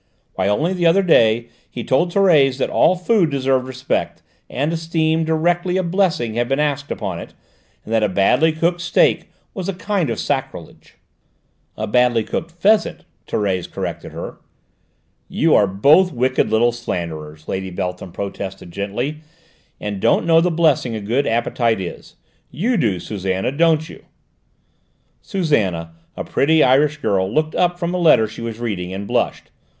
"Why, 0.33 0.47
only 0.47 0.73
the 0.73 0.87
other 0.87 1.03
day 1.03 1.49
he 1.69 1.83
told 1.83 2.11
Thérèse 2.11 2.57
that 2.57 2.71
all 2.71 2.95
food 2.95 3.29
deserved 3.29 3.67
respect 3.67 4.23
and 4.49 4.73
esteem 4.73 5.25
directly 5.25 5.77
a 5.77 5.83
blessing 5.83 6.33
had 6.33 6.49
been 6.49 6.59
asked 6.59 6.89
upon 6.89 7.19
it, 7.19 7.35
and 7.85 7.93
that 7.93 8.01
a 8.01 8.09
badly 8.09 8.51
cooked 8.51 8.81
steak 8.81 9.29
was 9.53 9.69
a 9.69 9.73
kind 9.75 10.09
of 10.09 10.17
sacrilege." 10.19 10.95
"A 11.77 11.85
badly 11.85 12.23
cooked 12.23 12.49
pheasant," 12.49 13.05
Thérèse 13.27 13.71
corrected 13.71 14.11
her. 14.11 14.39
"You 15.29 15.53
are 15.53 15.67
both 15.67 16.11
wicked 16.11 16.49
little 16.49 16.71
slanderers," 16.71 17.47
Lady 17.47 17.69
Beltham 17.69 18.11
protested 18.11 18.71
gently, 18.71 19.17
"and 19.79 19.99
don't 19.99 20.25
know 20.25 20.41
the 20.41 20.49
blessing 20.49 20.95
a 20.95 20.99
good 20.99 21.27
appetite 21.27 21.79
is. 21.79 22.15
You 22.49 22.75
do, 22.75 22.99
Susannah, 22.99 23.51
don't 23.51 23.87
you?" 23.87 24.03
Susannah, 25.21 25.93
a 26.17 26.23
pretty 26.23 26.63
Irish 26.63 26.97
girl, 26.97 27.31
looked 27.31 27.53
up 27.53 27.77
from 27.77 27.93
a 27.93 27.99
letter 27.99 28.27
she 28.27 28.41
was 28.41 28.57
reading, 28.57 28.91
and 28.91 29.05
blushed. 29.07 29.51